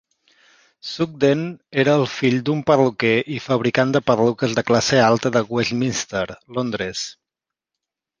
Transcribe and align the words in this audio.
Sugden 0.91 1.41
era 1.83 1.91
el 1.99 2.05
fill 2.13 2.37
d'un 2.47 2.63
perruquer 2.69 3.11
i 3.35 3.37
fabricant 3.47 3.93
de 3.97 4.01
perruques 4.07 4.55
de 4.61 4.65
classe 4.71 5.03
alta 5.09 5.33
de 5.37 5.45
Westminster, 5.57 6.25
Londres. 6.59 7.05